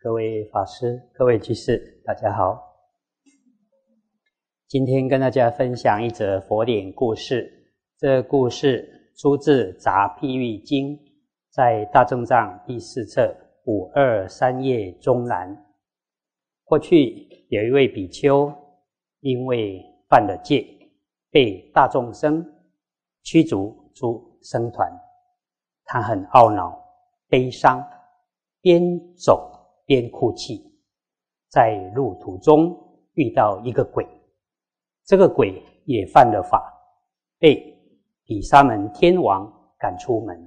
[0.00, 2.56] 各位法师、各位居士，大家好。
[4.68, 7.72] 今天跟大家分享一则佛典故事。
[7.96, 10.96] 这故事出自《杂譬喻经》，
[11.50, 13.34] 在大正藏第四册
[13.64, 15.66] 五二三页中南。
[16.62, 18.54] 过去有一位比丘，
[19.18, 20.64] 因为犯了戒，
[21.28, 22.46] 被大众生
[23.24, 24.88] 驱逐出僧团，
[25.86, 26.80] 他很懊恼、
[27.26, 27.84] 悲伤，
[28.60, 28.80] 边
[29.16, 29.56] 走。
[29.88, 30.70] 边哭泣，
[31.48, 32.78] 在路途中
[33.14, 34.06] 遇到一个鬼，
[35.06, 36.62] 这个鬼也犯了法，
[37.38, 37.74] 被
[38.24, 40.46] 比沙门天王赶出门。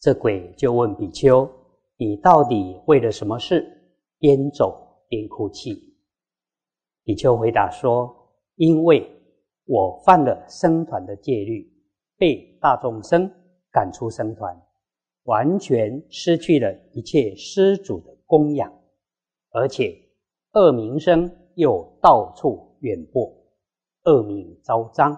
[0.00, 1.48] 这鬼就问比丘
[1.96, 3.64] ：“你到底为了什么事
[4.18, 5.94] 边走边哭泣？”
[7.04, 8.12] 比丘回答说
[8.56, 9.08] ：“因为
[9.66, 11.72] 我犯了僧团的戒律，
[12.16, 13.30] 被大众生
[13.70, 14.60] 赶出僧团。”
[15.24, 18.72] 完全失去了一切施主的供养，
[19.50, 19.94] 而且
[20.52, 23.30] 恶名声又到处远播，
[24.04, 25.14] 恶名昭彰，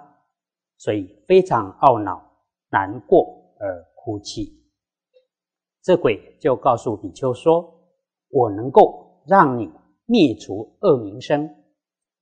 [0.77, 2.21] 所以非常懊恼、
[2.71, 4.61] 难过而哭泣。
[5.83, 7.73] 这鬼就告诉比丘说
[8.29, 9.71] ：“我能够让你
[10.07, 11.49] 灭除恶名声，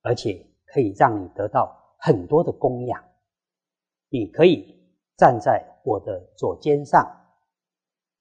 [0.01, 3.03] 而且可以让你得到很多的供养。
[4.09, 4.79] 你可以
[5.17, 7.05] 站在我的左肩上。”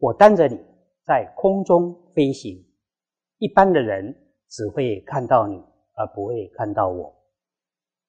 [0.01, 0.59] 我担着你
[1.05, 2.67] 在空中飞行，
[3.37, 4.17] 一般的人
[4.49, 5.63] 只会看到你，
[5.93, 7.15] 而不会看到我。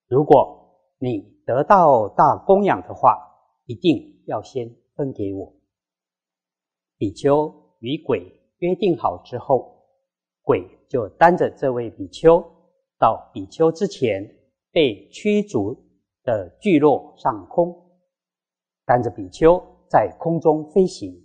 [0.08, 3.18] 如果你得到大供养的话，
[3.66, 5.54] 一定要先分给我。
[6.96, 9.84] 比丘与鬼约定好之后，
[10.40, 12.42] 鬼就担着这位比丘
[12.98, 14.26] 到比丘之前
[14.70, 15.76] 被驱逐
[16.22, 18.00] 的聚落上空，
[18.86, 21.21] 担着比丘在空中飞行。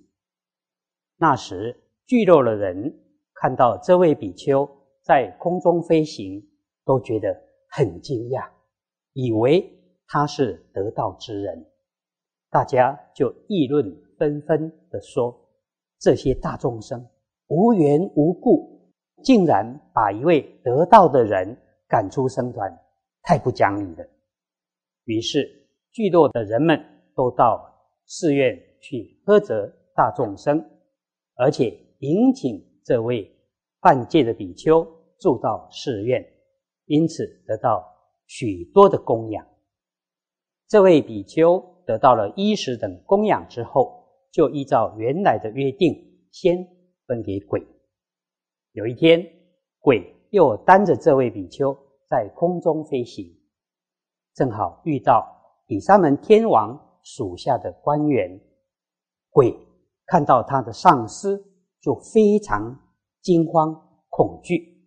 [1.20, 2.94] 那时，聚落的人
[3.34, 4.70] 看到这位比丘
[5.02, 6.48] 在空中飞行，
[6.86, 7.36] 都觉得
[7.68, 8.48] 很惊讶，
[9.14, 9.68] 以为
[10.06, 11.66] 他是得道之人。
[12.52, 13.84] 大家就议论
[14.20, 15.36] 纷纷的说
[16.00, 17.04] ：“这些大众生
[17.48, 21.58] 无缘无故，竟然把一位得道的人
[21.88, 22.72] 赶出僧团，
[23.24, 24.08] 太不讲理了。”
[25.06, 26.80] 于是，聚落的人们
[27.16, 27.60] 都到
[28.06, 30.64] 寺院去呵责大众生。
[31.38, 33.32] 而且引请这位
[33.80, 34.86] 犯戒的比丘
[35.20, 36.26] 住到寺院，
[36.86, 37.86] 因此得到
[38.26, 39.48] 许多的供养。
[40.68, 46.68] 这位比丘得到了衣食等供养之后，就依照原来的约定，先
[47.06, 47.66] 分给鬼。
[48.72, 49.24] 有一天，
[49.80, 51.78] 鬼又担着这位比丘
[52.10, 53.26] 在空中飞行，
[54.34, 55.26] 正好遇到
[55.68, 58.42] 比沙门天王属下的官员，
[59.30, 59.67] 鬼。
[60.08, 61.40] 看到他的上司，
[61.80, 62.76] 就非常
[63.22, 63.74] 惊慌
[64.10, 64.84] 恐惧，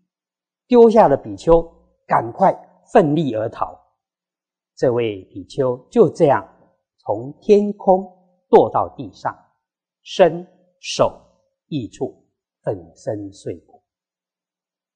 [0.67, 1.63] 丢下了比丘，
[2.07, 2.53] 赶快
[2.93, 3.79] 奋力而逃。
[4.75, 6.43] 这位比丘就这样
[6.99, 8.03] 从天空
[8.49, 9.37] 堕到地上，
[10.03, 10.47] 身
[10.81, 11.21] 首
[11.69, 12.27] 异处，
[12.63, 13.83] 粉身碎骨。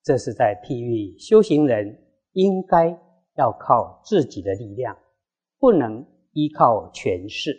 [0.03, 2.03] 这是在譬喻修行人
[2.33, 2.99] 应该
[3.37, 4.97] 要靠自己的力量，
[5.59, 7.55] 不能依靠权势。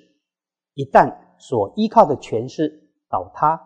[0.73, 3.59] 一旦所依靠的权势倒塌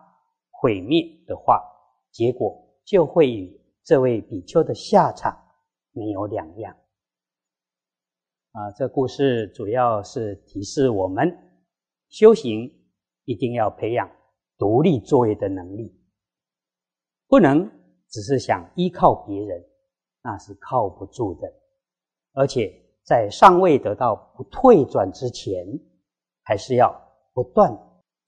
[0.50, 1.62] 毁灭的话，
[2.10, 2.54] 结果
[2.84, 5.36] 就会与这位比丘的下场
[5.92, 6.76] 没有两样。
[8.52, 11.32] 啊，这故事主要是提示我们，
[12.08, 12.70] 修行
[13.24, 14.10] 一定要培养
[14.58, 15.98] 独立作业的能力，
[17.28, 17.70] 不能
[18.08, 19.64] 只是想依靠别人，
[20.22, 21.52] 那是靠不住的。
[22.32, 22.72] 而且
[23.04, 25.66] 在尚未得到不退转之前，
[26.42, 27.09] 还是要。
[27.32, 27.72] 不断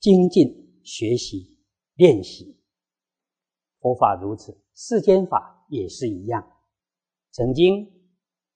[0.01, 1.59] 精进学习
[1.95, 2.59] 练习，
[3.81, 6.45] 佛法如此，世间法也是一样。
[7.33, 7.91] 曾经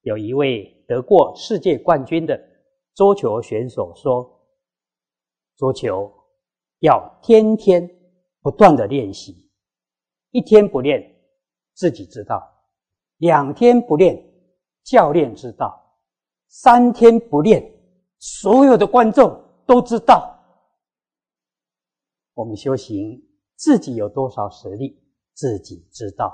[0.02, 2.40] 有一位得过世界冠军的
[2.94, 4.48] 桌球选手说
[5.56, 6.12] ：“桌球
[6.78, 7.88] 要天天
[8.40, 9.50] 不断的练习，
[10.30, 11.02] 一天不练
[11.74, 12.42] 自己知道，
[13.18, 14.16] 两天不练
[14.84, 15.98] 教练知道，
[16.48, 17.68] 三天不练
[18.18, 20.32] 所有的观众都知道。”
[22.36, 25.02] 我们修行，自己有多少实力，
[25.32, 26.30] 自己知道。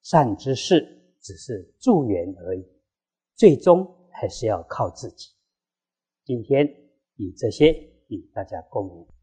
[0.00, 2.64] 善之事只是助缘而已，
[3.34, 5.30] 最终还是要靠自己。
[6.22, 6.64] 今天
[7.16, 7.72] 以这些
[8.06, 9.13] 与大家共勉。